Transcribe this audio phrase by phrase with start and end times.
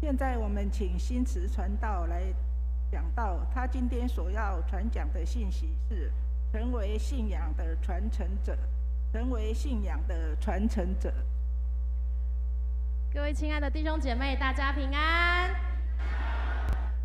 [0.00, 2.22] 现在我们请新慈传道来
[2.90, 6.10] 讲道，他今天所要传讲的信息是：
[6.50, 8.56] 成为信仰的传承者，
[9.12, 11.12] 成为信仰的传承者。
[13.12, 15.50] 各位亲爱的弟兄姐妹，大家平安！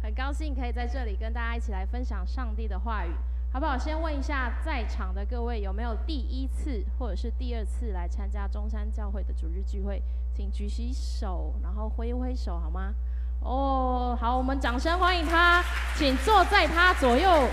[0.01, 3.11] 很高兴可以在这里跟大家一起来分享上帝的话语，
[3.55, 3.77] 好不好？
[3.77, 10.03] 先问一下在场的各位，有没有第一次或者是第二次来参加中山教会的主日聚会？
[10.35, 12.93] 请举起手，然后挥一挥手，好吗？
[13.39, 15.63] 哦，好，我们掌声欢迎他。
[15.95, 17.47] 请坐在他左右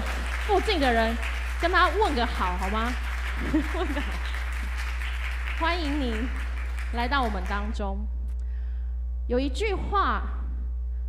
[0.44, 1.14] 附近的人，
[1.60, 2.92] 跟他问个好，好吗？
[3.54, 4.12] 问个好。
[5.60, 6.28] 欢迎您
[6.94, 8.04] 来到我们当中。
[9.28, 10.24] 有一句话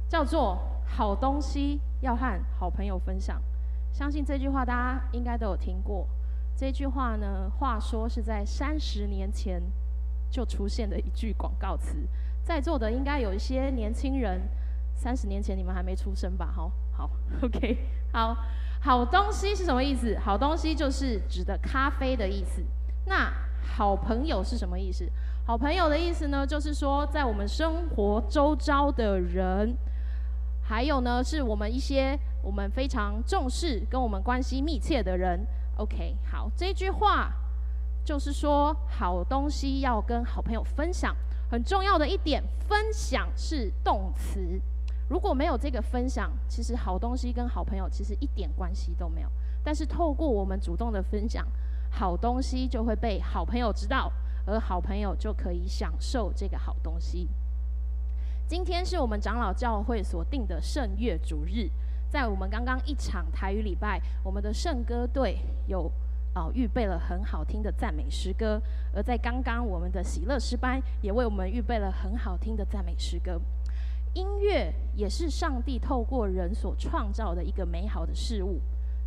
[0.07, 3.41] 叫做“好东西要和好朋友分享”，
[3.93, 6.05] 相信这句话大家应该都有听过。
[6.57, 9.61] 这句话呢，话说是在三十年前。
[10.33, 11.95] 就出现的一句广告词，
[12.41, 14.41] 在座的应该有一些年轻人，
[14.95, 16.51] 三十年前你们还没出生吧？
[16.51, 17.07] 好，好，
[17.43, 17.77] OK，
[18.11, 18.35] 好，
[18.81, 20.17] 好东西是什么意思？
[20.17, 22.63] 好东西就是指的咖啡的意思。
[23.05, 25.07] 那好朋友是什么意思？
[25.45, 29.77] 好朋友的意思呢，就是说在我们生活周遭的人，
[30.63, 35.43] 还有呢，是我们一些我们非常重视、跟我们关系密切的人。
[35.77, 37.33] OK，好，这句话。
[38.05, 41.15] 就是说，好东西要跟好朋友分享。
[41.49, 44.59] 很重要的一点，分享是动词。
[45.07, 49.29] 如果没有这个分享，其实好东西跟好朋友其实一点关系都没有。
[49.63, 51.47] 但是透过我们主动的分享，
[51.91, 54.11] 好东西就会被好朋友知道，
[54.45, 57.29] 而好朋友就可以享受这个好东西。
[58.49, 61.69] 今天是我们长老教会所定的圣月主日，
[62.13, 65.91] 在我们刚刚一场台语礼拜，我们的圣歌队有。
[66.35, 68.59] 哦，预备了很好听的赞美诗歌，
[68.91, 73.39] 而在刚刚我们的喜乐诗班也为我们预备了很好听的赞美诗歌。
[74.15, 78.59] 音乐也是上帝透过人所创造的一个美好的事物，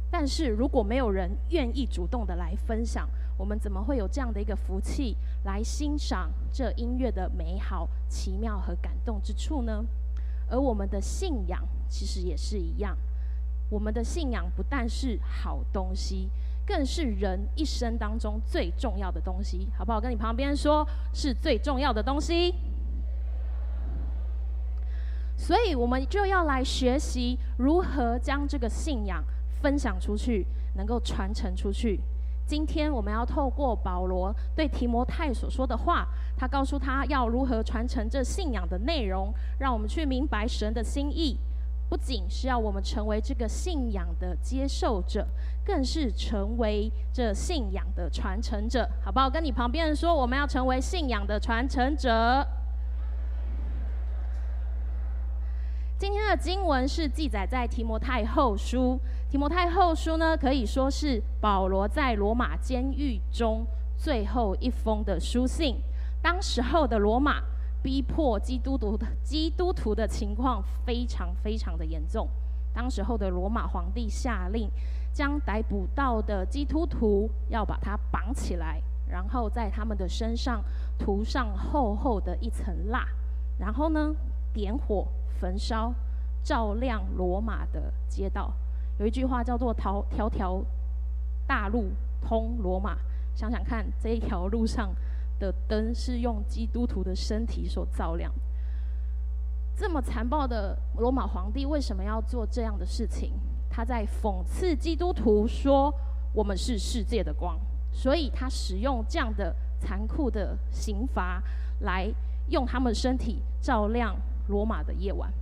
[0.08, 9.84] 但是如果没有人愿意主动的来分享，我们怎么会有这样的一个福气来欣赏这音乐的美好、奇妙和感动之处呢？
[10.48, 12.96] 而我们的信仰其实也是一样，
[13.70, 16.28] 我们的信仰不但是好东西。
[16.68, 20.00] 更是人一生当中最重要的东西，好不好？
[20.00, 20.84] 跟你旁边说，
[21.14, 22.52] 是最重要的东西。
[25.36, 29.22] 所以，我们就要来学习如何将这个信仰
[29.62, 32.00] 分享出去，能够传承出去。
[32.46, 41.36] 今天，我们要透过保罗对提摩太所说的话，他告诉他要如何传承这信仰的内容，让我们去明白神的心意。
[41.88, 45.26] 不仅是要我们成为这个信仰的接受者，
[45.64, 49.28] 更是成为这信仰的传承者，好不好？
[49.28, 52.46] 跟你旁边人说，我们要成为信仰的传承者。
[55.98, 59.00] 今天的经文是记载在提摩太后书。
[59.30, 65.76] 提摩太后书呢，可以说是保罗在罗马监狱中最后一封的书信。
[66.22, 67.42] 当时候的罗马。
[67.82, 72.28] 逼迫基督徒的基督徒的情况非常非常的严重。
[72.74, 74.68] 当时候的罗马皇帝下令，
[75.12, 80.64] 将逮捕到的基督徒要把他绑起来，然后在他们的身上
[80.98, 83.06] 涂上厚厚的一层蜡，
[83.60, 84.12] 然后呢，
[84.52, 85.06] 点火
[85.40, 85.92] 焚烧，
[86.42, 88.52] 照亮罗马的街道。
[88.98, 90.62] 有一句话叫做“条条条
[91.46, 92.96] 大路通罗马”，
[93.34, 94.94] 想想看，这一条路上。
[95.38, 98.32] 的灯是用基督徒的身体所照亮。
[99.76, 103.34] 这么残暴的罗马皇帝为什么要做这样的事情？
[103.68, 105.92] 他在讽刺基督徒说
[106.32, 107.54] ：“我们是世界的光。”
[107.92, 111.42] 所以他使用这样的残酷的刑罚
[111.80, 112.10] 来
[112.48, 114.16] 用他们身体照亮
[114.48, 115.32] 罗马的夜晚。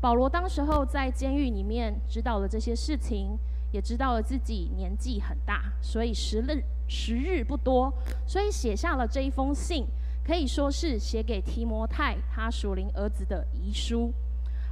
[0.00, 3.38] 保罗当时候在监狱里面知道了这些事情，
[3.72, 6.62] 也知道了自己年纪很大，所以时日。
[6.86, 7.90] 时日不多，
[8.26, 9.86] 所以写下了这一封信，
[10.22, 14.12] 可以说是写给提摩太他属灵儿子的遗书。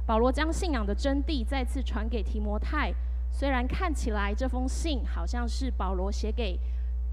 [0.05, 2.93] 保罗将信仰的真谛再次传给提摩太。
[3.31, 6.59] 虽然看起来这封信好像是保罗写给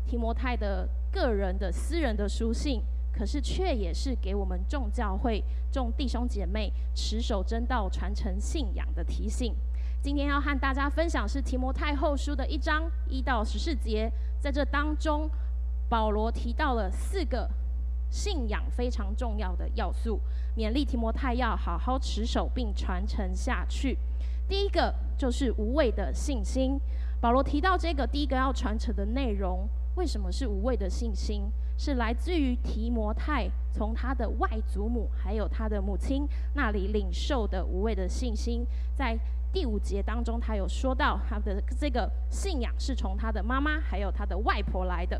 [0.06, 9.54] 提摩太的个人的私人的书信，可是却也是给我们众教会众弟兄姐妹持守真道、传承信仰的提醒。
[10.02, 14.10] 今天要和大家分享是提摩太后书的一章一到十四节。
[14.40, 15.28] 在这当中，
[15.88, 17.50] 保罗提到了四个
[18.08, 20.18] 信仰非常重要的要素，
[20.56, 23.98] 勉励提摩太要好好持守并传承下去。
[24.48, 26.80] 第一个就是无畏的信心。
[27.20, 31.52] 保罗提到这个第一个要传承的内容，为什么是无畏的信心？
[31.80, 38.66] 是来自于提摩太从他的外祖母还有他的母亲那里领受的无畏的信心。
[38.94, 39.18] 在
[39.50, 45.18] 第五节当中，他有说到他的这个信仰是从他的妈妈还有他的外婆来的。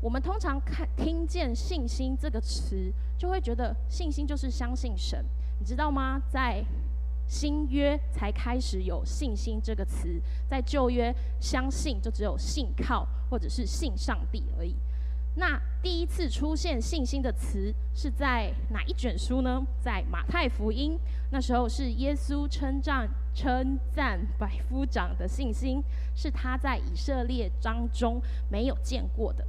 [0.00, 5.24] 我们通常看听见信心这个词，就会觉得信心就是相信神，
[5.60, 6.20] 你知道吗？
[6.28, 6.64] 在
[7.28, 14.74] 新约才开始有信心这个词，在旧约相信就只有信靠或者是信上帝而已。
[15.38, 19.62] 那第一次出现信心的词是在哪一卷书呢？
[19.78, 20.98] 在马太福音，
[21.30, 25.82] 那时候是耶稣称赞称赞百夫长的信心，
[26.14, 28.18] 是他在以色列当中
[28.50, 29.44] 没有见过的。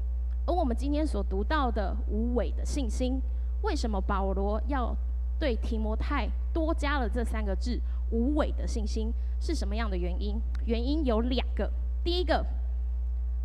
[0.46, 3.22] 而我们今天所读到的无伪的信心，
[3.62, 4.94] 为什么保罗要
[5.40, 7.80] 对提摩太多加了这三个字
[8.12, 9.10] “无伪的信心”？
[9.40, 10.38] 是什么样的原因？
[10.66, 11.72] 原因有两个，
[12.04, 12.46] 第一个。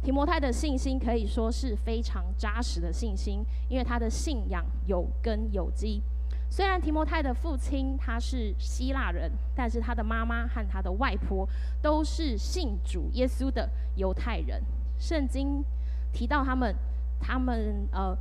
[0.03, 6.03] 提摩太的信心可以说是非常扎实的信心，因为他的信仰有根有基。
[6.51, 11.49] 虽然提摩太的父亲他是希腊人，但是他的妈妈和他的外婆
[11.81, 14.61] 都是信主耶稣的犹太人。
[14.99, 15.65] 圣经
[16.13, 16.75] 提到他们，
[17.21, 18.15] 他们呃，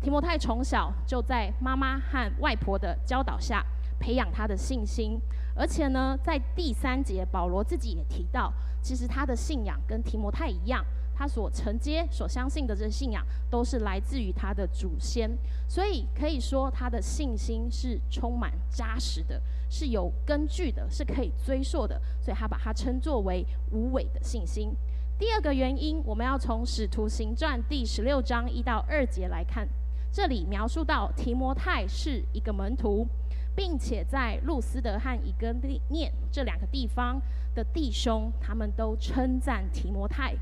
[0.00, 3.62] 提摩太从小就在妈妈和外婆的教导下
[3.98, 5.20] 培养他的信心，
[5.56, 10.84] 而且呢，在第三节保罗自己也提到，其实他的信仰跟提摩太一样。
[11.14, 15.30] 他所承接、所相信的这信仰，都是来自于他的祖先，
[15.68, 19.40] 所以可以说他的信心是充满扎实的，
[19.70, 24.74] 是有根据的，是可以追溯的，所以他把它称作为无伪的信心。
[25.16, 29.68] 第二个原因，我们要从《使徒行传》第十六章一到二节来看，
[30.10, 33.06] 这里描述到提摩太是一个门徒，
[33.54, 35.54] 并且在路斯德和以哥
[35.88, 37.22] 念这两个地方
[37.54, 40.34] 的弟兄，他们都称赞提摩太。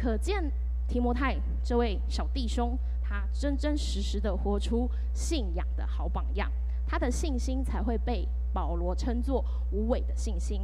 [0.00, 0.50] 可见
[0.88, 6.50] 提摩太这位小弟兄，他真真实实的活出信仰的好榜样，
[6.86, 10.62] 他的信心才会被保罗称作无伪的信心。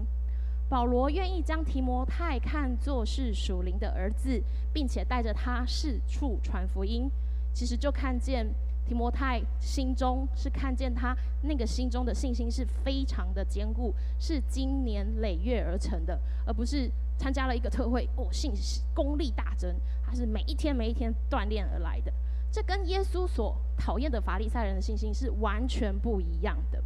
[0.70, 4.42] 保罗愿意将提摩太看作是属灵的儿子，
[4.72, 7.10] 并且带着他四处传福音，
[7.52, 8.46] 其实就看见
[8.86, 16.90] 提摩太心中是看见他那个心中的信心是非常的坚固，是经年累月而成的，而不是。
[17.18, 19.74] 参加了一个特会，哦，信心功力大增，
[20.04, 22.12] 他是每一天每一天锻炼而来的。
[22.50, 26.82] 这跟耶稣所讨厌的法利赛人的信心是完全不一样的。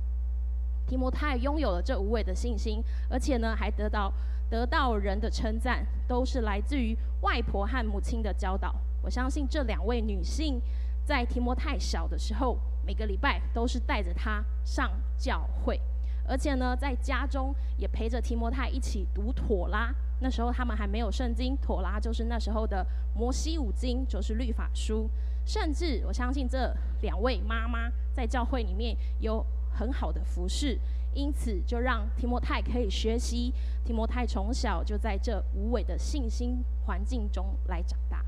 [0.87, 4.13] 提摩太拥有了这无伪的信心，而且呢，还得到
[4.49, 8.75] 得到人的称赞，都是来自于外婆和母亲的教导。
[9.03, 10.61] 我相信这两位女性
[11.05, 15.81] 在提摩太小的时候，每个礼拜都是带着他上教会，
[16.27, 19.95] 而且呢，在家中也陪着提摩太一起读妥拉。
[20.23, 25.09] 那时候他们还没有圣经，妥拉就是那时候的摩西五经，就是律法书。
[25.47, 30.79] 甚至我相信这两位妈妈在教会里面有很好的服侍，
[31.15, 33.53] 因此就让提摩太可以学习。
[33.83, 38.23] 提摩太从小就在这无伪的信心环境中来长大。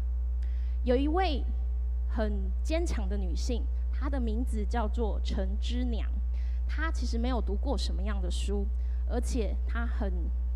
[0.85, 1.45] 有一位
[2.09, 3.63] 很坚强的女性，
[3.93, 6.11] 她的名字叫做陈之娘。
[6.67, 8.67] 她其实没有读过什么样的书，
[9.07, 10.11] 而且她很。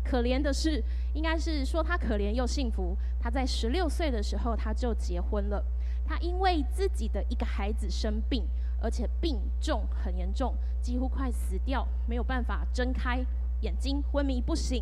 [0.07, 0.81] 可怜的是，
[1.13, 2.95] 应该是说他可怜又幸福。
[3.19, 5.61] 他在十六岁的时候他就结婚了。
[6.05, 8.47] 他因为自己的一个孩子生病，
[8.81, 13.25] 而且病重很严重，几乎快死掉，没有办法睁开
[13.61, 14.81] 眼睛，昏迷不醒。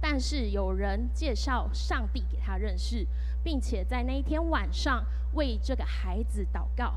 [0.00, 3.06] 但是有人介绍上帝给他认识，
[3.42, 6.94] 并且在那一天晚上为这个孩子祷告。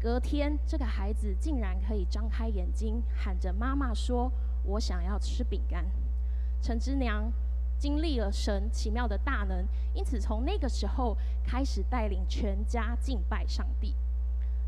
[0.00, 4.30] 隔天，这个孩子竟然可以张开眼睛，喊着妈妈说
[4.64, 5.84] ：“我想要吃饼干。”
[6.62, 7.30] 陈之娘
[7.78, 13.94] 经历了神奇妙的大能，因此从那个时候开始带领全家敬拜上帝。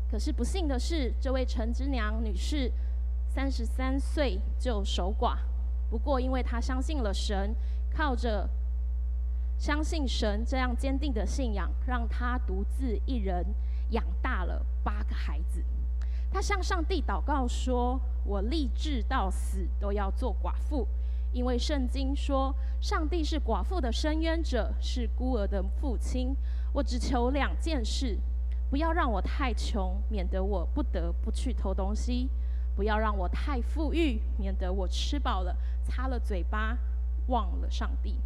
[0.09, 2.71] 可是不幸的是，这位陈之娘女士
[3.27, 5.37] 三十三岁就守寡。
[5.89, 7.55] 不过，因为她相信了神，
[7.91, 8.49] 靠着
[9.57, 13.45] 相信神这样坚定的信仰，让她独自一人
[13.91, 15.63] 养大了八个孩子。
[16.31, 20.87] 她向上帝祷告说：“我立志到死都要做寡妇。”
[21.31, 26.35] 因为圣经说，上帝是寡妇的伸冤者，是孤儿的父亲。
[26.73, 28.17] 我只求两件事：
[28.69, 32.27] 不要让我太穷，免得我不得不去偷东西；
[32.75, 36.77] 不要让我太富裕，免得我吃饱了擦了嘴巴
[37.27, 38.19] 忘了上帝。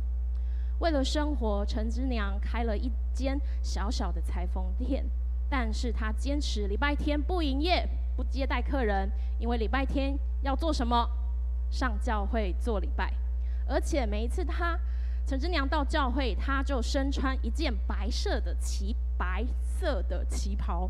[0.79, 5.05] 为了生活，陈之娘开了一间小小的裁缝店，
[5.49, 11.05] 但是她坚持礼拜天不营业，不接待客人，因为礼拜天要做什么？
[11.73, 13.11] 上教会做礼拜，
[13.67, 14.79] 而且每一次他
[15.25, 20.87] 陈之娘到教会，他就身穿一件白色的旗白色的旗袍。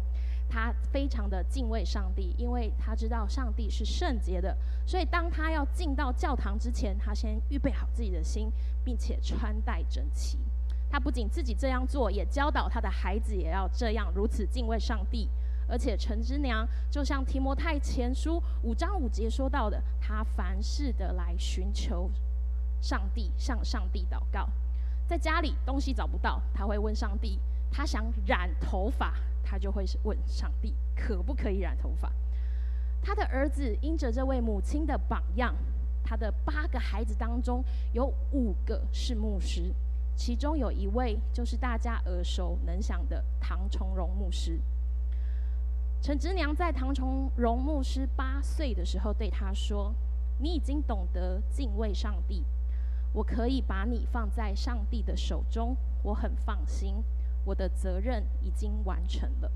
[0.49, 8.51] 他非常的敬畏上帝，因为他知道上帝是圣洁的，所以当他要进到教堂之前，他先预备好自己的心，
[8.83, 10.37] 并且穿戴整齐。
[10.91, 15.29] 他不仅自己这样做，也教导他的孩子也要这样如此敬畏上帝。
[15.73, 22.11] 而且陈之娘就像提摩太前书五章五节说到的，他凡事的来寻求
[22.79, 24.47] 上帝，向上帝祷告。
[25.07, 27.39] 在家里东西找不到，他会问上帝；
[27.71, 29.15] 他想染头发。
[29.43, 32.11] 他就会问上帝可不可以染头发。
[33.01, 35.55] 他的儿子因着这位母亲的榜样，
[36.03, 37.63] 他的八个孩子当中
[37.93, 39.73] 有五个是牧师，
[40.15, 44.61] 其中有一位就是大家耳熟能详的唐崇荣牧师。
[46.03, 49.95] 陈之娘在唐崇荣牧师八岁的时候对他说
[50.37, 52.43] ：“你已经懂得敬畏上帝，
[53.13, 57.01] 我可以把你放在上帝的手中，我很放心。”
[57.45, 59.49] 我的责任已经完成了。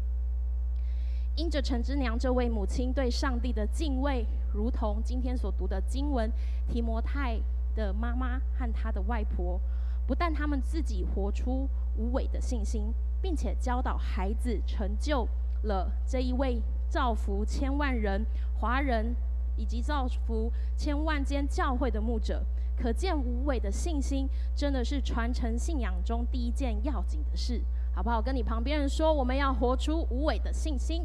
[1.36, 6.32] 因着陈之娘这位母亲对上帝的敬畏，如同今天所读的经文，
[6.70, 7.38] 提摩太
[7.76, 9.60] 的妈妈和他的外婆，
[10.08, 15.28] 不但他们自己活出无伪的信心，并且教导孩子，成就
[15.68, 18.26] 了这一位造福千万人、
[18.60, 19.16] 华人
[19.56, 22.44] 以及造福千万间教会的牧者。
[22.76, 27.64] 可见无畏的信心，真的是传承信仰中第一件要紧的事。
[27.94, 28.22] 好不好？
[28.22, 31.04] 跟你旁边人说，我们要活出无畏的信心。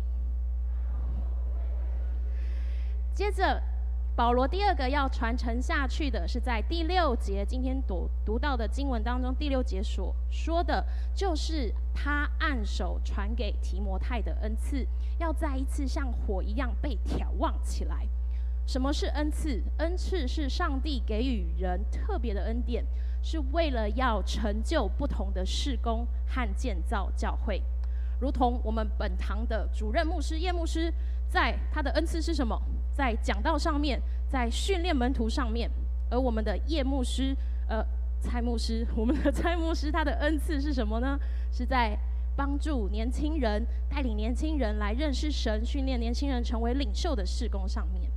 [3.14, 3.62] 接着，
[4.14, 14.86] 保罗第二个要传承下去的是在第六节，今天读读到的经文当中，第六节所说的，就是他按手传给提摩太的恩赐，
[15.18, 18.06] 要再一次像火一样被眺望起来。
[18.66, 19.62] 什么是恩赐？
[19.78, 22.84] 恩赐是上帝给予人特别的恩典。
[23.24, 27.62] 是为了要成就不同的事工和建造教会，
[28.20, 30.92] 如同我们本堂的主任牧师叶牧师，
[31.28, 32.60] 在他的恩赐是什么？
[32.94, 35.70] 在讲道上面，在训练门徒上面。
[36.10, 37.34] 而我们的叶牧师，
[37.68, 37.84] 呃，
[38.20, 41.18] 蔡牧师， 我们的蔡牧师，他的恩赐是什么呢？
[41.50, 41.98] 是在
[42.36, 48.10] 帮助年轻人，带领年轻人来认识神，训练年轻人成为领袖的事工上面。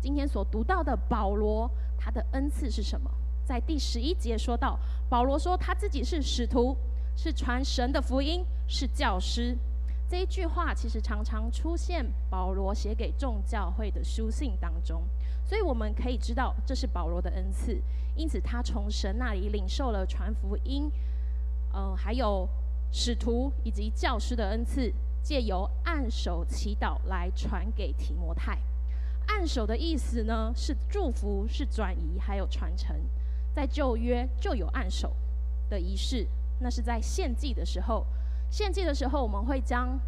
[0.00, 3.10] 今天所读到的保罗，他的恩赐是什么？
[3.44, 6.76] 在第十一节说到，保罗说他自己是使徒，
[7.16, 9.56] 是传神的福音，是教师。
[10.08, 15.04] 这一句话其实常常出现保罗写给众教会的书信当中，
[15.44, 17.78] 所以我们可以知道这是保罗的恩赐。
[18.16, 20.90] 因此，他从神那里领受了传福音，
[21.74, 22.48] 嗯、呃，还有
[22.90, 24.90] 使徒以及教师的恩赐，
[25.22, 28.58] 借由按手祈祷来传给提摩太。
[29.26, 32.96] 按手的意思呢，是祝福，是转移，还有传承。
[33.54, 35.14] 在旧约就有按手
[35.68, 36.26] 的仪式，
[36.60, 38.06] 那是在献祭的时候。
[38.50, 39.98] 献祭的时候，我们会将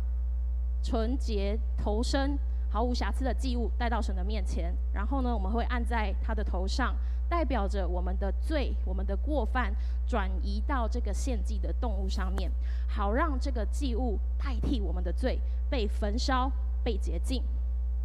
[0.83, 2.39] 纯洁、头身、
[2.71, 6.95] 毫无瑕疵的祭物带到神的面前，然后呢，我们会按在他的头上，
[7.29, 9.75] 代表着我们的罪、我们的过犯
[10.07, 12.51] 转移到这个献祭的动物上面，
[12.89, 16.51] 好让这个祭物代替我们的罪被焚烧、
[16.83, 17.43] 被洁净。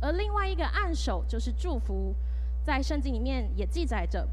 [0.02, 2.14] 而另外一个按手就是祝福，
[2.64, 4.28] 在圣经里面也记载着。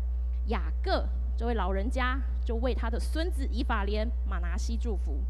[0.48, 1.06] 雅各
[1.36, 5.20] 这位老人家就为他的孙子以法莲、马拿西祝福，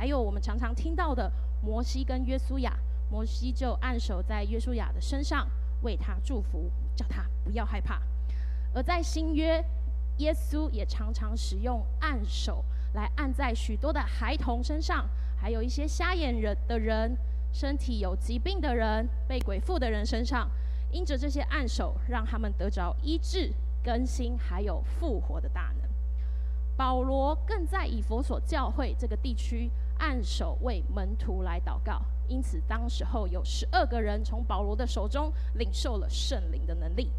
[0.00, 1.30] 还有我们常常听到的
[1.62, 2.74] 摩西跟约书亚，
[3.10, 5.46] 摩西就按手在约书亚的身上
[5.82, 8.00] 为他祝福，叫他不要害怕。
[8.72, 9.62] 而在新约，
[10.16, 12.64] 耶稣也常常使用按手
[12.94, 17.14] 来按在许多的孩童身上，还有一些瞎眼人的人、
[17.52, 20.50] 身体有疾病的人、被鬼附的人身上，
[20.90, 23.52] 因着这些按手，让他们得着医治。
[23.84, 25.90] 更新还有复活的大能，
[26.74, 37.12] 保罗更在以弗所教会这个地区按手为门徒来祷告，因此当时候有十二个人从保罗的手中领受了圣灵的能力。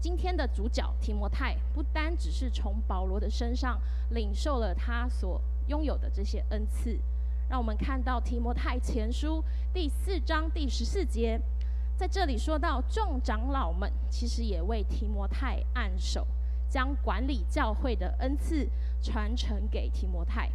[0.00, 6.98] 今天的主角提摩太不单只是从保罗的身上领受了他所拥有的这些恩赐，
[7.48, 11.40] 让我们看到提摩太前书第四章第十四节。
[11.96, 16.26] 在这里说到，众长老们其实也为提摩太按手，
[16.68, 18.68] 将管理教会的恩赐
[19.02, 20.50] 传承给提摩太。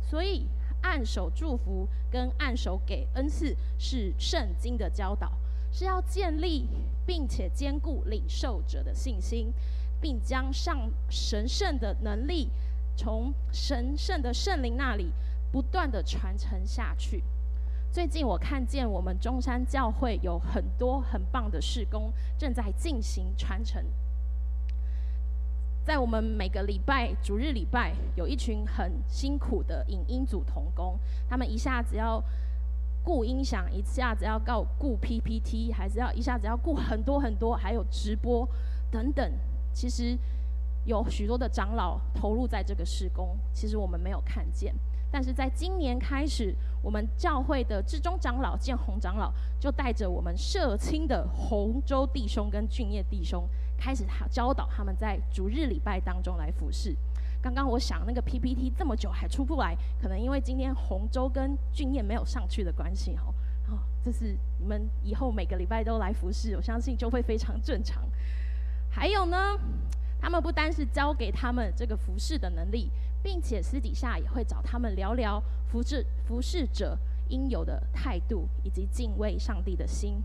[0.00, 0.46] 所以，
[0.84, 5.32] 按手祝福跟按手给恩赐是圣经的教导，
[5.72, 6.68] 是要建立
[7.06, 9.52] 并且坚固领受者的信心，
[10.00, 12.50] 并将上神圣的能力
[12.96, 15.10] 从神圣的圣灵那里
[15.50, 17.24] 不断地传承下去。
[17.90, 23.82] 最近我看见我们中山教会有很多很棒的事工正在进行传承。
[25.84, 30.98] 在我们每个礼拜主日礼拜，有一群很辛苦的影音组同工，
[31.28, 32.22] 他们一下子要
[33.04, 38.48] 顾音响，一下子要告顾 PPT，还是要一下子要顾很多很多，还有直播
[38.90, 39.30] 等等。
[39.74, 40.16] 其实
[40.86, 44.74] 有许多的长老投入在这个事工，其实我们没有看见。
[45.12, 53.46] 但是在今年开始，我们教会的至中长老建宏长老就带着我们社青的洪州弟兄跟俊业弟兄，
[53.84, 56.96] 开始教导他们在逐日礼拜当中来服侍。
[57.42, 63.34] 刚刚我想那个 PPT 这么久还出不来，可能因为今天洪州跟俊彦没有上去的关系哦。
[63.68, 68.02] 哦，这是你们以后每个礼拜都来服侍，我相信就会非常正常。
[68.90, 69.36] 还有呢，
[70.18, 72.90] 他们不单是教给他们这个服侍的能力。
[73.22, 76.94] 并且私底下也会找他们聊聊服侍服侍者
[77.30, 80.22] 应有的态度，以及敬畏上帝的心。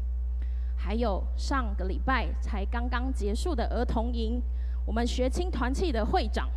[0.81, 4.41] 还有上个礼拜才刚刚结束的儿童营，
[4.86, 6.50] 我们学青团契的会长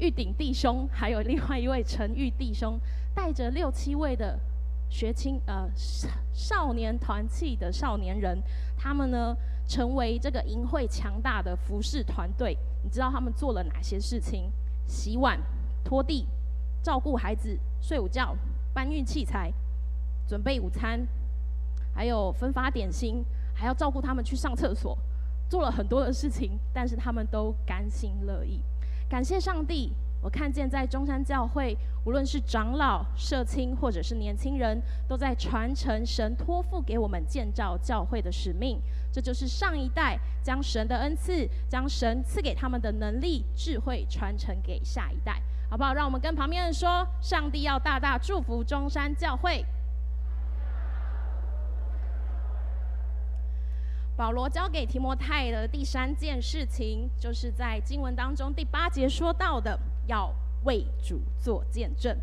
[0.00, 2.78] 玉鼎弟兄，还有另外一位陈玉弟兄，
[3.14, 4.38] 带着六七位的
[4.90, 5.70] 学青呃
[6.34, 8.42] 少年团契的少年人，
[8.76, 9.34] 他们呢
[9.68, 12.58] 成为这个营会强大的服侍团队。
[12.82, 14.50] 你知道他们做了哪些事情？
[14.86, 15.40] 洗碗、
[15.84, 16.26] 拖地、
[16.82, 18.36] 照顾孩子、睡午觉、
[18.74, 19.52] 搬运器材、
[20.28, 21.06] 准备午餐，
[21.96, 23.24] 还有分发点心，
[23.54, 24.96] 还要照顾他们去上厕所，
[25.48, 28.60] 做了很多的事情，但是他们都甘心乐意。
[29.08, 31.74] 感谢上帝，我看见在中山教会，
[32.04, 38.78] 无论是长老、社青或者是年轻人，都在传承神托付给我们建造教会的使命。
[39.10, 45.94] 这就是上一代将神的恩赐、将神赐给他们的能力、智慧传承给下一代，好不好？
[45.94, 49.64] 让我们跟旁边人说：上帝要大大祝福中山教会。
[54.16, 60.32] 保罗交给提摩太的第三件事情，就是在经文当中第八节说到的，要
[60.64, 62.16] 为主做见证。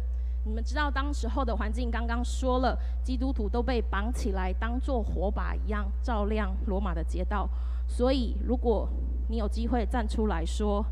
[0.44, 7.48] 你们知道当时候的环境，刚刚说了，基督徒都被绑起来，当做火把一样照亮罗马的街道。
[7.88, 8.90] 所以，如果
[9.30, 10.84] 你有机会站出来说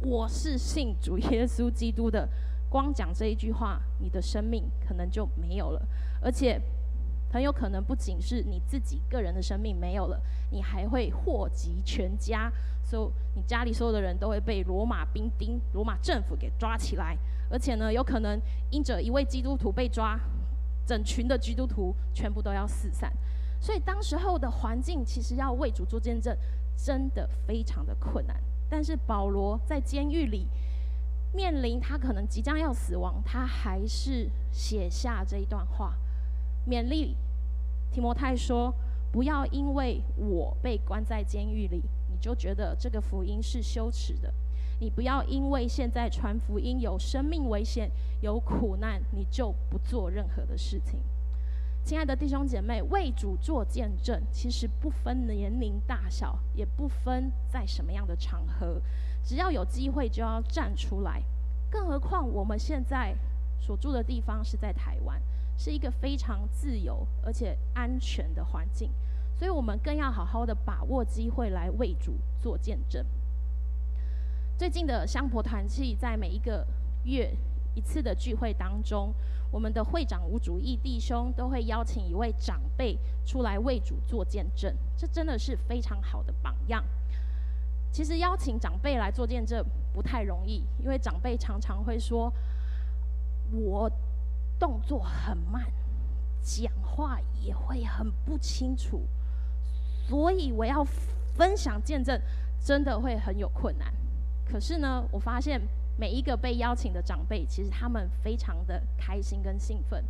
[0.00, 2.26] 我是信主耶稣基督的，
[2.70, 5.82] 光讲这一句话，你的生命可能就没有了，
[6.22, 6.58] 而且
[7.34, 10.20] 很有可能不仅是你自己个人的生命没有了，
[10.52, 12.48] 你还会祸及全家。
[12.80, 17.18] 所以，你家里所有的人都会被罗马兵丁、罗马政府给抓起来。
[17.50, 20.16] 而且呢，有可能因着一位基督徒被抓，
[20.86, 23.12] 整群的基督徒全部都要四散。
[23.60, 26.36] 所以当时候的环境，其实要为主做见证，
[26.76, 28.40] 真的非常的困难。
[28.70, 30.46] 但是保罗在监狱里
[31.34, 35.96] 面临他可能即将要死亡，他还是写下这一段话，
[36.68, 37.16] 勉励
[37.92, 38.74] 提摩太说
[39.12, 44.32] ：“不要因为我被关在监狱里，你就觉得这个福音是羞耻的。”
[44.80, 47.88] 你不要因为现在传福音有生命危险、
[48.20, 50.98] 有苦难，你就不做任何的事情。
[51.84, 58.82] 亲爱的弟兄姐妹，为主做见证，其实不分年龄大小，也不分在什么样的场合，
[59.22, 61.22] 只要有机会就要站出来。
[61.70, 63.14] 更何况我们现在
[63.60, 65.22] 所住的地方是在台湾，
[65.56, 68.90] 是一个非常自由而且安全的环境，
[69.36, 73.04] 所以我们更要好好的把握机会来为主做见证。
[74.56, 76.66] 最近的香婆团契，在每一个
[77.04, 77.34] 月
[77.74, 79.12] 一次的聚会当中，
[79.50, 86.84] 我们的会长吴主义弟兄都会邀请一位长辈出来为主做见证，这真的是非常好的榜样。
[87.90, 92.32] 其实邀请长辈来做见证不太容易，因为长辈常常会说
[93.52, 93.90] ：“我
[94.58, 95.64] 动作很慢，
[96.42, 99.02] 讲话也会很不清楚，
[100.08, 100.84] 所以我要
[101.36, 102.20] 分享见证，
[102.64, 103.92] 真的会很有困难。”
[104.46, 105.60] 可是呢，我发现
[105.98, 110.04] 每一个被邀请的长辈，其实他们非常的开心跟兴奋，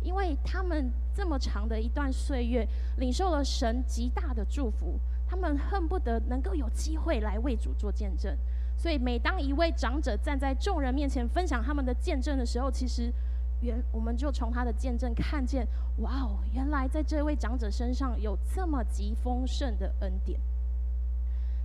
[0.00, 2.66] 因为他们这么长的一段岁月，
[2.98, 8.36] 领受了神极大的祝福，他们恨不得能够有机会来为主做见证。
[8.76, 13.12] 所以，每当一位长者站在众人面前分享他们的见证的时候，其实
[13.60, 15.66] 原我们就从他的见证看见，
[15.98, 20.40] 哇哦，原来在这位长者身上有这么极丰盛的恩典。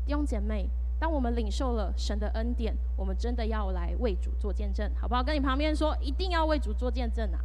[0.05, 0.69] 弟兄姐妹。
[0.97, 5.21] 当我们领受了神的恩典，我们真的要来为主做见证，好不好？
[5.21, 7.39] 跟你旁边说，一定要为主做见证啊！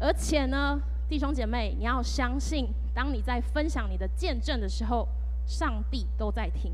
[0.00, 5.06] 而且呢，弟兄姐妹，你要相信，当你在分享你的见证的时候，
[5.46, 6.72] 上帝都在听。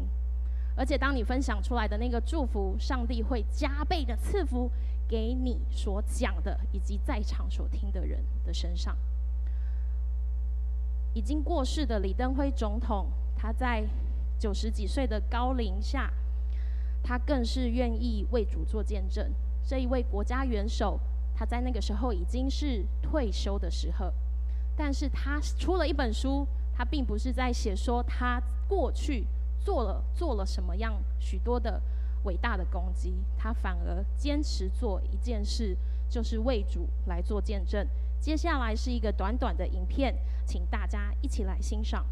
[0.77, 4.71] 而且，当你分享出来的那个祝福，上帝会加倍的赐福
[5.09, 8.97] 给你所讲的，以及在场所听的人的身上。
[11.15, 13.09] 已经过世的李登辉总统。
[13.35, 13.85] 他在
[14.39, 16.09] 九十几岁的高龄下，
[17.03, 19.29] 他更是愿意为主做见证。
[19.67, 20.97] 这一位国家元首，
[21.35, 24.13] 他在那个时候已经是退休的时候，
[24.77, 29.27] 但是他出了一本书，他并不是在写说他过去
[29.65, 31.81] 做了做了什么样许多的
[32.25, 35.77] 伟大的攻击，他反而坚持做一件事，
[36.09, 37.87] 就是为主来做见证。
[38.21, 40.15] 接下来是一个短短的影片，
[40.47, 42.07] 请大家一起来欣赏。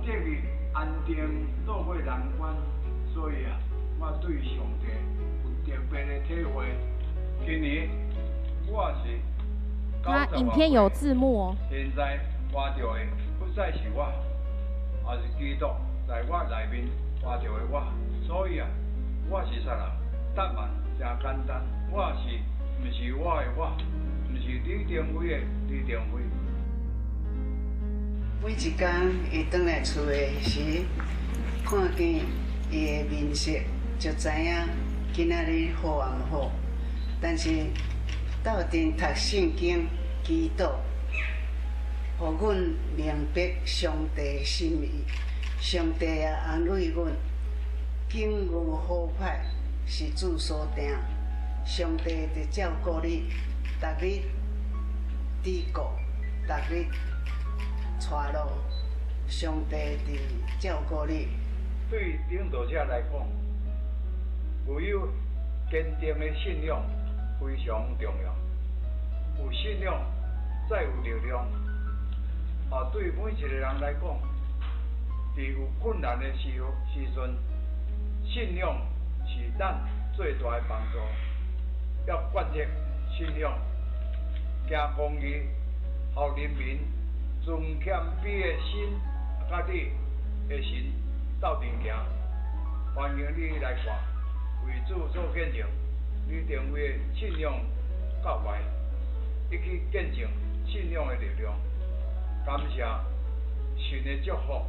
[0.00, 0.24] 啊，这个
[0.72, 2.54] 安定都会难关，
[3.12, 3.58] 所以啊，
[3.98, 4.86] 我对上帝
[5.70, 6.74] 有特别的体会。
[7.44, 7.88] 今年
[8.66, 9.20] 我是，
[10.02, 11.56] 他影片有字幕哦。
[11.70, 12.18] 现在。
[12.52, 13.00] 活着的
[13.38, 14.12] 不再是我，
[15.06, 15.66] 而是基督
[16.08, 16.84] 在我内面
[17.22, 17.86] 活着的我。
[18.26, 18.66] 所以啊，
[19.28, 19.86] 我是啥人？
[20.34, 22.40] 答案真简单，我是，
[22.82, 23.70] 毋是我的我，
[24.32, 26.20] 毋是李登辉的李登辉。
[28.42, 28.90] 每一天
[29.30, 30.60] 伊转来厝的时，
[31.62, 32.24] 看见
[32.70, 33.50] 伊的面色，
[33.98, 34.66] 就知影
[35.12, 36.52] 今仔日好啊唔好。
[37.20, 37.50] 但是
[38.42, 39.86] 斗阵读圣经，
[40.24, 40.72] 祈祷。
[42.18, 42.56] 互阮
[42.96, 45.04] 明白上帝心意，
[45.60, 47.12] 上帝也安慰阮，
[48.08, 49.40] 经过好歹
[49.84, 50.96] 是主所定，
[51.66, 53.24] 上帝在照顾你，
[53.78, 54.22] 逐日
[55.44, 55.82] 伫顾，
[56.46, 56.86] 逐日
[58.00, 58.38] 带路，
[59.28, 60.18] 上帝伫
[60.58, 61.28] 照顾你。
[61.90, 63.12] 对领导者来讲，
[64.66, 65.08] 唯有
[65.70, 66.82] 坚定的信仰
[67.38, 68.34] 非常重要，
[69.42, 70.00] 有信仰
[70.68, 71.46] 才有力量。
[72.70, 74.02] 啊，对每一个人来讲，
[75.36, 77.36] 在有困难的时候时阵，
[78.24, 78.80] 信仰
[79.26, 79.78] 是咱
[80.16, 80.98] 最大的帮助。
[82.06, 82.60] 要贯彻
[83.16, 83.52] 信仰，
[84.68, 85.42] 行公义，
[86.14, 86.80] 好人民
[87.42, 89.00] 尊谦卑的心，
[89.48, 89.90] 甲你
[90.48, 90.92] 的心
[91.40, 91.90] 斗阵行。
[92.94, 93.98] 欢迎你来看，
[94.66, 95.66] 为主做见证，
[96.28, 97.54] 你定位信仰
[98.22, 98.60] 告白，
[99.50, 100.28] 一起见证
[100.66, 101.58] 信仰的力量。
[102.44, 102.84] 感谢
[103.78, 104.62] 神的祝福，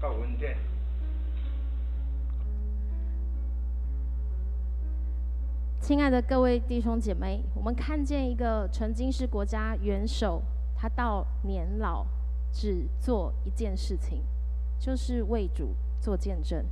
[0.00, 0.56] 甲恩典。
[5.80, 10.42] 亲爱的各位弟兄姐妹，我们看见一个曾经是国家元首，
[10.76, 12.06] 他到年老
[12.52, 14.22] 只做一件事情，
[14.78, 16.64] 就是为主做见证。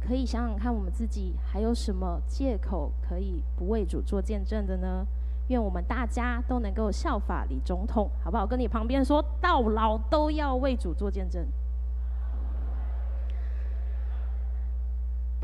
[0.00, 5.06] 可以想想看，我们自己还有什么借口可以不为主做见证的呢？
[5.48, 8.46] 愿我们大家都能够效法李总统，好不好？
[8.46, 11.46] 跟你旁边说到老都要为主做见证。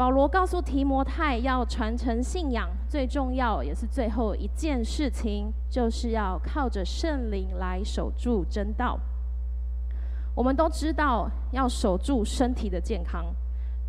[0.01, 8.99] 保罗告诉提摩太，要传承信仰，最重要也是最后一件事情，就是要靠着圣灵来守住真道。
[10.35, 13.27] 我们都知道，要守住身体的健康，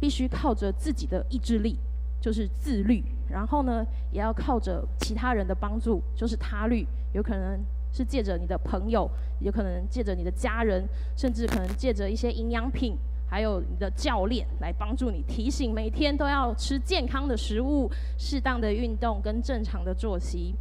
[0.02, 1.80] 必须靠着自己的意志力。
[2.20, 7.58] 就是自律，然后呢，也要靠着其他人的帮助，就是他律，有可能
[7.94, 12.96] 是借着你的朋友，有可能借着你的家人，甚至可能借着一些营养品，
[13.32, 20.54] 还有你的教练来帮助你，提醒每天都要吃健康的食物，适当的运动跟正常的作息。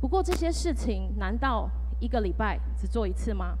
[0.00, 1.68] 不过这些事情，难道
[2.00, 3.56] 一个礼拜只做一次吗？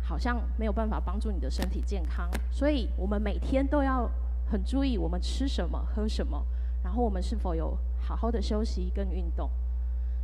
[0.00, 4.08] 好像没有办法帮助你的身体健康，所以我们每天都要。
[4.50, 6.42] 很注意我们吃什么、喝什么，
[6.82, 9.50] 然后我们是否有好好的休息跟运动。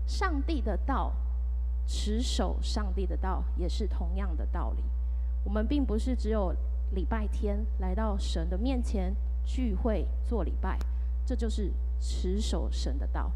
[0.07, 1.13] 上帝的道，
[1.87, 4.83] 持守上帝的道也是同样的道理。
[5.45, 6.57] 我们并不是只有
[6.95, 10.79] 礼拜天来到神的面前聚会做礼拜，
[11.27, 13.31] 这就是持守神的道。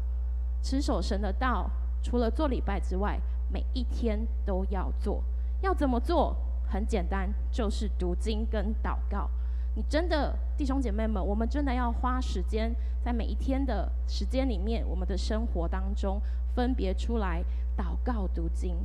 [0.61, 1.69] 持守神的道，
[2.01, 3.19] 除了做礼拜之外，
[3.51, 5.23] 每一天都要做。
[5.61, 6.35] 要怎么做？
[6.67, 9.29] 很简单，就是读经跟祷告。
[9.75, 16.21] 你真的弟兄姐妹们，我们真的要花时间在每一天的时间里面，我们的生活当中
[16.53, 17.43] 分别出来
[17.77, 18.75] 祷告读经。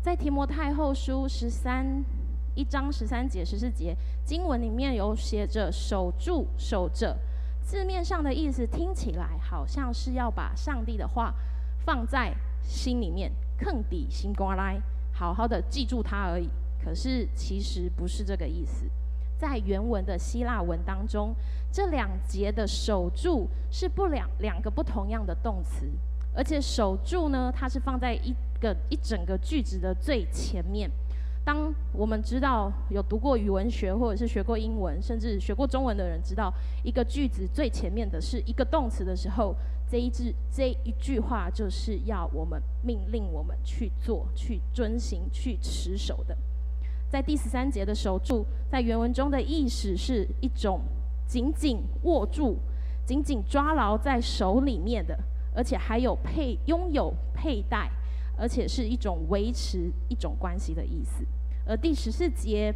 [0.00, 2.04] 在提摩太后书十三
[2.54, 7.16] 一章十三节十四节经文里面有写着“守住守着”，
[7.64, 11.34] 字面上的意思听起来好像是要把上帝的话
[11.84, 14.80] 放在心里面，坑底心瓜来，
[15.12, 16.48] 好好的记住它而已。
[16.84, 18.86] 可是其实不是这个意思。
[19.38, 21.34] 在原文的希腊文当中，
[21.72, 25.90] 这两节的守住是不两两个不同样的动词，
[26.34, 30.90] 而且守住呢，它是放在一个一整个句子的最前面。
[31.44, 36.52] 当我们知道有读过语文学或者是学过英文，甚至学过中文的人知道，
[36.84, 39.54] 一个句子最前面的是一个动词的时候，
[39.90, 46.36] 这一句这一句话就是要我们命令我们去做、去遵行、去持守的。
[47.10, 50.80] 在第十三节的守住，在原文中的意思是一种
[51.26, 52.56] 紧紧握住、
[53.04, 55.18] 紧紧抓牢在手里面的，
[55.54, 57.90] 而且还有配拥有佩戴，
[58.36, 61.24] 而且是一种维持一种关系的意思。
[61.66, 62.74] 而第十四节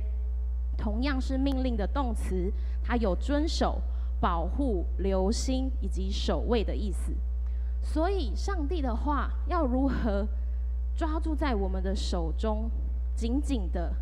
[0.76, 2.52] 同样是命令的动词，
[2.84, 3.80] 它有遵守、
[4.20, 7.12] 保护、留心以及守卫的意思。
[7.82, 10.26] 所以，上帝的话要如何
[10.96, 12.70] 抓住在我们的手中，
[13.14, 13.94] 紧紧的。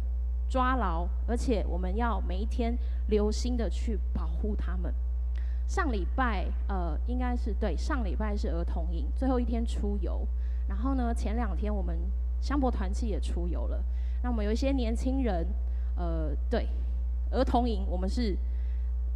[0.46, 2.76] 抓牢，而且我们要每一天
[3.08, 4.94] 留心的去保护他们。
[5.66, 10.24] 上礼拜，呃，应该是对，上礼拜是儿童营最后一天出游，
[10.68, 11.98] 然后呢，前两天我们
[12.40, 13.82] 香博团契也出游了。
[14.22, 15.46] 那我们有一些年轻人，
[15.96, 16.66] 呃，对，
[17.30, 18.36] 儿童营我们是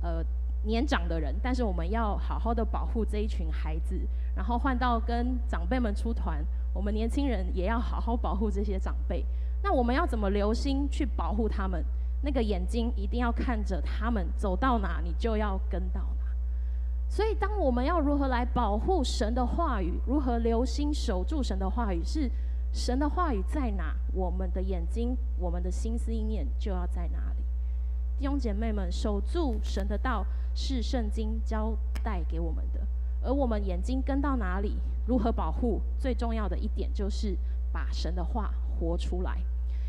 [0.02, 0.22] 呃
[0.64, 3.98] 年长的人，但是我们要好好的保护这一群孩子，
[4.34, 9.24] 然后换到跟长辈们出团，我们年轻人也要好好保护这些长辈。
[9.62, 11.84] 那我们要怎么留心去保护他们？
[12.20, 16.00] 那个眼睛一定要看着他们走到哪，你就要跟到。
[17.08, 22.30] 所以，当我们要如何来保护神的话语，如何留心守住神的话语，是
[22.72, 27.42] 神的话语在哪，我们的眼睛、我们的心思意念就要在哪里。
[28.18, 32.80] 弟兄姐妹们，守住神的道是圣经交代给我们的，
[33.22, 37.36] 而我们眼睛跟到哪里，如何保护，最重要的一点就是
[37.72, 39.38] 把神的话活出来，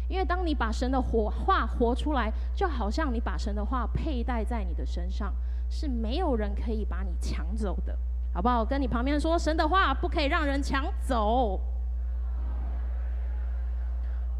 [0.07, 5.33] 因为当你把神的活话活出来，就好像你把神的话佩戴在你的身上，
[5.69, 7.97] 是没有人可以把你抢走的，
[8.33, 8.65] 好不好？
[8.65, 11.59] 跟你旁边说，神的话不可以让人抢走。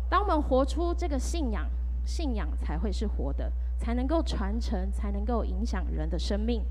[0.10, 1.70] 当我们活出这个信仰，
[2.04, 6.64] 信仰才会是活的，才能够传承，才能够影响人的生命。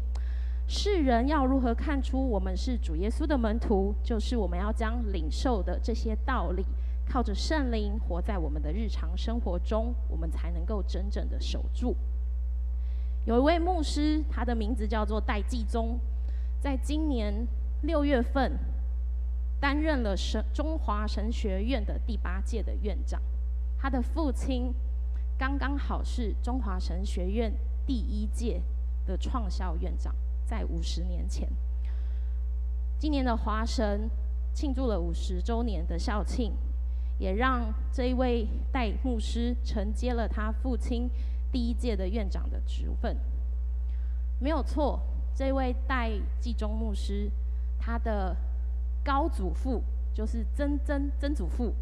[0.66, 3.94] 世人要如何看出我们是主耶稣的门徒？
[4.02, 6.66] 就是我们要将领受的这些道理。
[7.08, 11.96] 靠着圣灵活在我们的日常生活中，我们才能够真正的守住。
[13.28, 16.00] 有一位牧师，他的名字叫做戴季宗，
[16.62, 17.46] 在今年
[17.82, 18.58] 六月份
[19.60, 23.20] 担任了神中华神学院的第八届的院长。
[23.78, 24.72] 他的父亲
[25.38, 27.52] 刚刚好是中华神学院
[27.86, 28.62] 第一届
[29.04, 30.14] 的创校院长，
[30.46, 31.46] 在五十年前。
[32.98, 34.08] 今年的华神
[34.54, 36.54] 庆祝了五十周年的校庆。
[37.18, 41.10] 也让这一位戴牧师承接了他父亲
[41.50, 43.16] 第一届的院长的职分，
[44.38, 45.00] 没有错。
[45.34, 47.30] 这位戴季中牧师，
[47.78, 48.36] 他的
[49.04, 49.82] 高祖父
[50.12, 51.72] 就是曾曾曾祖父，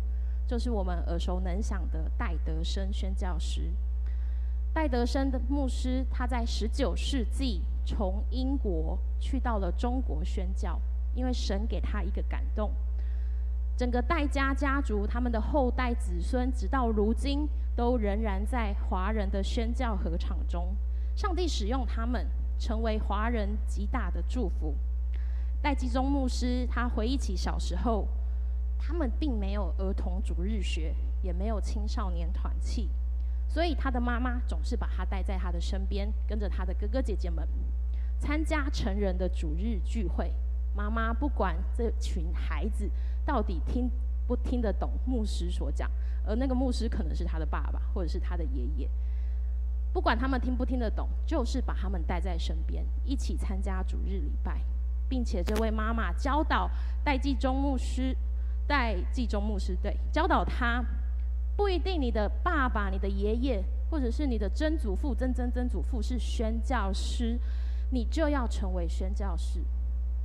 [0.47, 3.73] 就是我们耳熟能详的戴德生宣教师。
[4.75, 10.79] 戴德生的牧师，他在十九世纪从英国去到了中国宣教，
[11.15, 12.71] 因为神给他一个感动。
[13.75, 20.75] 整个戴家家族，他们的后代子孙，直到如今都仍然在华人的宣教合场中。
[21.15, 22.27] 上帝使用他们，
[22.59, 24.75] 成为华人极大的祝福。
[25.63, 28.09] 戴季中牧师他回忆起小时候，
[28.79, 32.91] 他们并没有儿童主日学，也没有青少年团契，
[33.47, 37.47] 所以他的妈妈总是把他带在他的身边，跟着他的哥哥姐姐们
[38.19, 40.33] 参加成人的主日聚会。
[40.75, 42.91] 妈妈不管这群孩子。
[43.27, 43.91] 到底听
[44.27, 45.91] 不听得懂牧师所讲？
[46.27, 48.91] 而那个牧师可能是他的爸爸，或者是他的爷爷。
[49.93, 54.61] 不管他们听不听得懂，就是把他们带在身边，一起参加主日礼拜，
[55.09, 56.69] 并且这位妈妈教导
[57.05, 58.15] 戴季中牧师，
[58.67, 60.85] 戴季中牧师对教导他，
[61.57, 67.39] 不一定你的爸爸、你的爷爷，或者是你的曾祖父、曾曾曾祖父是宣教师，
[67.91, 69.65] 你就要成为宣教师，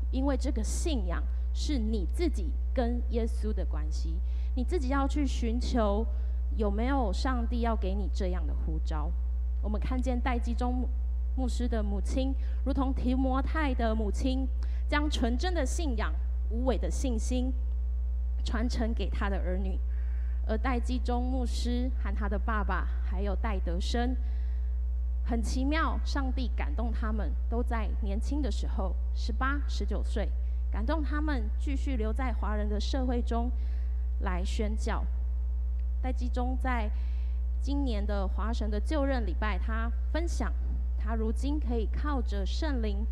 [0.09, 1.23] 因为这个信仰。
[1.53, 4.15] 是你自己跟耶稣的关系，
[4.55, 6.05] 你自己要去寻求
[6.57, 9.11] 有没有上帝要给你这样的呼召。
[9.61, 10.87] 我们看见戴季中
[11.35, 12.33] 牧师的母亲，
[12.65, 14.47] 如同提摩太的母亲，
[14.87, 16.13] 将纯真的信仰、
[16.49, 17.53] 无伪的信心
[18.43, 19.79] 传承给他的儿女。
[20.47, 24.15] 而戴基中牧师和他的爸爸，还有戴德生，
[25.23, 30.27] 很奇妙，上帝感动他们，都在年轻的时候，十八、十九岁，
[30.71, 33.51] 感动他们继续留在华人的社会中
[34.21, 35.03] 来宣教。
[36.01, 36.89] 戴基中在
[37.61, 40.51] 今年的华神的就任礼拜，他分享，
[40.97, 43.05] 他如今可以靠着圣灵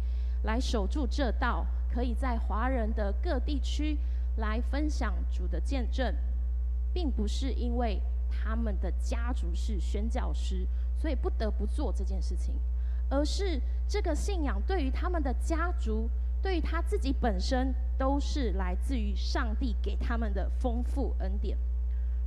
[0.44, 3.98] 来守住这道，可以在华人的各地区
[4.38, 6.16] 来分享主的见证。
[6.92, 10.66] 并不是因为他们的家族是宣教师，
[10.98, 12.56] 所以不得不做这件事情，
[13.12, 16.10] 而是这个信仰对于他们的家族，
[16.42, 21.58] 对于他自己本身，都是来自于上帝给他们的丰富恩典。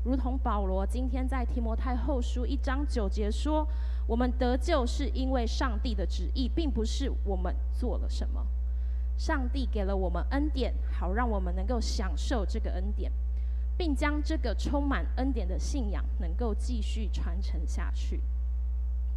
[0.05, 3.67] 如同保罗今天在提摩太后书一章九节说
[4.07, 8.47] ：“我们得救是因为上帝的旨意，并不是我们做了什么。
[9.17, 13.11] 上帝给了我们恩典，好让我们能够享受这个恩典。”
[13.75, 18.21] 并将这个充满恩典的信仰能够继续传承下去。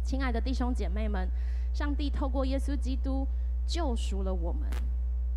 [0.02, 1.28] 亲爱的弟兄姐妹们，
[1.74, 3.28] 上帝透过耶稣基督
[3.66, 4.68] 救赎了我们，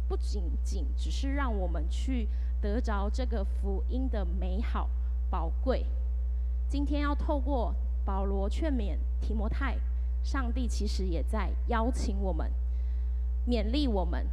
[0.08, 2.28] 不仅仅只是让我们去
[2.62, 4.89] 得着这个福音的美好
[5.30, 5.86] 宝贵。
[6.68, 7.74] 今天要透过
[8.06, 9.78] 保罗劝勉提摩太，
[10.24, 12.52] 上帝其实也在邀请我们、
[13.48, 14.28] 勉励我们、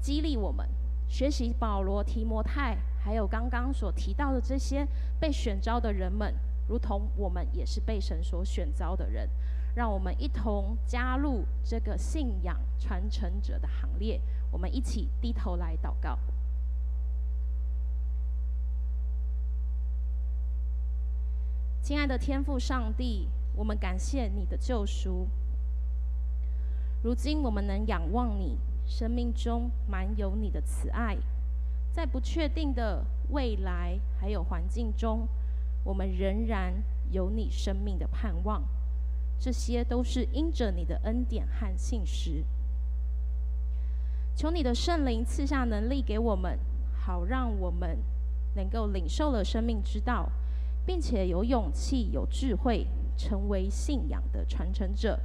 [0.00, 0.68] 激励我们，
[1.08, 2.76] 学习保罗、提摩太。
[3.02, 4.84] 还有刚刚所提到的这些
[5.20, 6.34] 被选召的人们，
[6.68, 9.30] 如同我们也是被神所选召的人，
[9.76, 14.18] 让我们一同加入这个信仰传承者的行列。
[14.50, 16.18] 我们一起低头来祷告。
[21.82, 25.28] 亲爱的天父上帝，我们感谢你的救赎。
[27.02, 31.18] 如今我们能仰望你，生命中满有你的慈爱。
[31.92, 35.28] 在不确定的未来还有环境中，
[35.84, 38.62] 我们仍然有你生命的盼望。
[39.38, 42.44] 这些都是因着你的恩典和信实。
[44.34, 46.58] 求你的圣灵赐下能力给我们，
[46.94, 47.98] 好让我们
[48.54, 50.30] 能够领受了生命之道，
[50.84, 55.18] 并且有勇气、有智慧，成为信仰的传承者，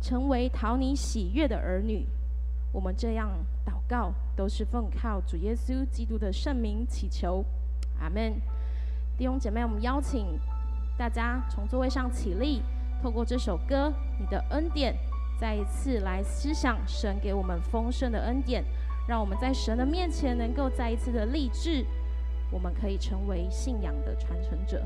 [0.00, 2.06] 成为讨你喜悦的儿女。
[2.72, 3.30] 我们这样
[3.66, 7.44] 祷告，都是奉靠主耶稣基督的圣名祈求，
[8.00, 8.40] 阿门。
[9.16, 10.38] 弟兄姐妹，我们邀请
[10.96, 12.62] 大家从座位上起立，
[13.02, 14.92] 透过这首歌《你的恩典》，
[15.40, 18.64] 再一次来思想神给我们丰盛的恩典，
[19.06, 21.86] 让我们在神的面前能够再一次的立志，
[22.50, 24.84] 我们可以成为信仰的传承者。